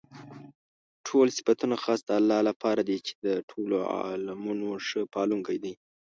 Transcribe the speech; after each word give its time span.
ټول 1.07 1.27
صفتونه 1.37 1.75
خاص 1.83 1.99
د 2.05 2.09
الله 2.19 2.39
لپاره 2.49 2.81
دي 2.89 2.97
چې 3.07 3.13
د 3.25 3.27
ټولو 3.49 3.77
عالَمونو 3.95 4.69
ښه 4.87 5.01
پالونكى 5.13 5.57
دی. 5.63 5.73